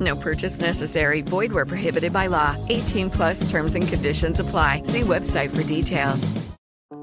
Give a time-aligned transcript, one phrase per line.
[0.00, 1.22] No purchase necessary.
[1.22, 2.56] Void where prohibited by law.
[2.68, 4.80] 18 plus terms and conditions apply.
[4.84, 6.32] See website for details.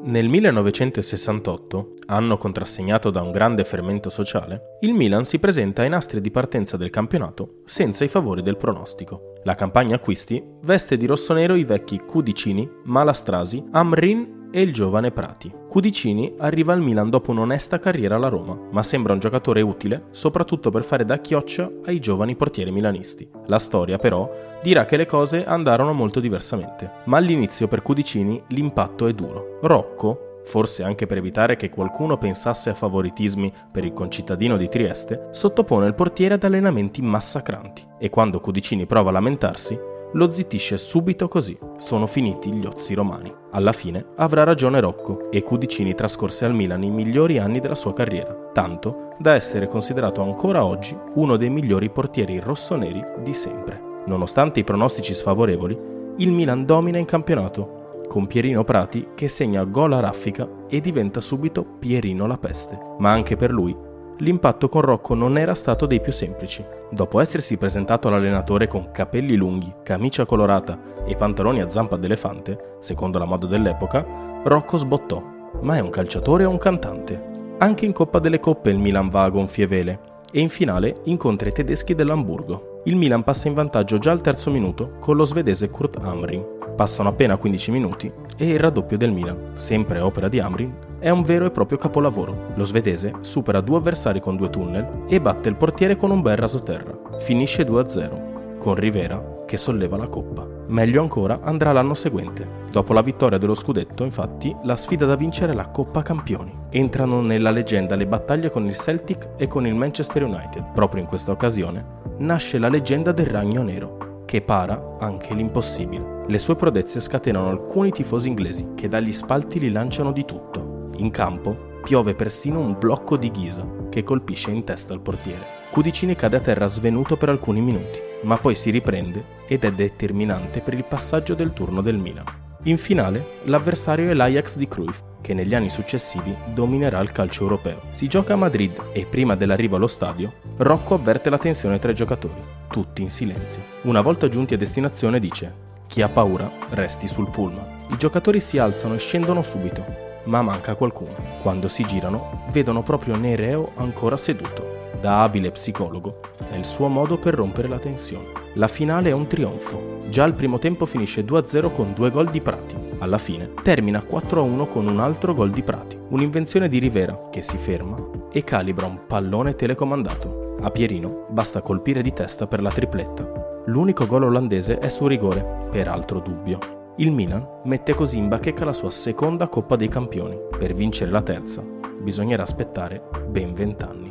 [0.03, 6.21] Nel 1968, anno contrassegnato da un grande fermento sociale, il Milan si presenta ai nastri
[6.21, 9.33] di partenza del campionato senza i favori del pronostico.
[9.43, 15.53] La campagna acquisti veste di rossonero i vecchi Cudicini, Malastrasi, Amrin e il giovane Prati.
[15.69, 20.71] Cudicini arriva al Milan dopo un'onesta carriera alla Roma, ma sembra un giocatore utile soprattutto
[20.71, 23.29] per fare da chioccia ai giovani portieri milanisti.
[23.45, 24.27] La storia, però,
[24.63, 26.89] dirà che le cose andarono molto diversamente.
[27.05, 29.59] Ma all'inizio per Cudicini l'impatto è duro.
[29.61, 35.27] Rocco, forse anche per evitare che qualcuno pensasse a favoritismi per il concittadino di Trieste,
[35.33, 39.77] sottopone il portiere ad allenamenti massacranti e quando Cudicini prova a lamentarsi,
[40.17, 41.55] lo zittisce subito così.
[41.77, 43.31] Sono finiti gli ozi romani.
[43.51, 47.93] Alla fine avrà ragione Rocco e Cudicini trascorse al Milan i migliori anni della sua
[47.93, 53.79] carriera, tanto da essere considerato ancora oggi uno dei migliori portieri rossoneri di sempre.
[54.07, 55.77] Nonostante i pronostici sfavorevoli,
[56.17, 61.19] il Milan domina in campionato, con Pierino Prati che segna gol a raffica e diventa
[61.19, 62.79] subito Pierino la peste.
[62.97, 63.75] Ma anche per lui
[64.19, 66.65] l'impatto con Rocco non era stato dei più semplici.
[66.89, 73.19] Dopo essersi presentato all'allenatore con capelli lunghi, camicia colorata e pantaloni a zampa d'elefante, secondo
[73.19, 74.05] la moda dell'epoca,
[74.43, 75.21] Rocco sbottò.
[75.61, 77.55] Ma è un calciatore o un cantante?
[77.59, 79.99] Anche in Coppa delle Coppe il Milan va a gonfie vele
[80.31, 82.81] e in finale incontra i tedeschi dell'Amburgo.
[82.83, 86.56] Il Milan passa in vantaggio già al terzo minuto con lo svedese Kurt Amrin.
[86.77, 91.23] Passano appena 15 minuti e il raddoppio del Milan, sempre opera di Amrin, è un
[91.23, 92.51] vero e proprio capolavoro.
[92.53, 96.37] Lo svedese supera due avversari con due tunnel e batte il portiere con un bel
[96.37, 96.95] rasoterra.
[97.17, 100.45] Finisce 2-0, con Rivera che solleva la coppa.
[100.67, 102.47] Meglio ancora andrà l'anno seguente.
[102.69, 106.53] Dopo la vittoria dello scudetto, infatti, la sfida da vincere è la Coppa Campioni.
[106.69, 110.73] Entrano nella leggenda le battaglie con il Celtic e con il Manchester United.
[110.73, 113.96] Proprio in questa occasione nasce la leggenda del Ragno Nero,
[114.27, 116.25] che para anche l'impossibile.
[116.27, 120.89] Le sue prodezze scatenano alcuni tifosi inglesi che dagli spalti li lanciano di tutto.
[120.97, 125.55] In campo piove persino un blocco di ghisa che colpisce in testa al portiere.
[125.71, 130.59] Cudicini cade a terra svenuto per alcuni minuti, ma poi si riprende ed è determinante
[130.59, 132.46] per il passaggio del turno del Milan.
[132.67, 137.79] In finale, l'avversario è l'Ajax di Cruyff, che negli anni successivi dominerà il calcio europeo.
[137.91, 141.95] Si gioca a Madrid e prima dell'arrivo allo stadio, Rocco avverte la tensione tra i
[141.95, 143.63] giocatori, tutti in silenzio.
[143.83, 147.85] Una volta giunti a destinazione dice chi ha paura resti sul pullman.
[147.89, 149.85] I giocatori si alzano e scendono subito,
[150.25, 151.15] ma manca qualcuno.
[151.41, 154.66] Quando si girano, vedono proprio Nereo ancora seduto.
[154.99, 156.19] Da abile psicologo,
[156.49, 158.31] è il suo modo per rompere la tensione.
[158.53, 160.01] La finale è un trionfo.
[160.09, 162.75] Già al primo tempo finisce 2-0 con due gol di Prati.
[162.99, 165.99] Alla fine termina 4-1 con un altro gol di Prati.
[166.09, 167.97] Un'invenzione di Rivera che si ferma
[168.31, 170.55] e calibra un pallone telecomandato.
[170.61, 175.67] A Pierino basta colpire di testa per la tripletta L'unico gol olandese è su rigore,
[175.69, 176.93] peraltro dubbio.
[176.97, 180.37] Il Milan mette così in bacheca la sua seconda Coppa dei Campioni.
[180.57, 181.61] Per vincere la terza
[181.99, 184.06] bisognerà aspettare ben vent'anni.